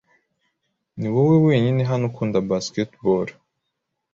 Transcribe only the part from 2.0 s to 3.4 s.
ukunda basketball.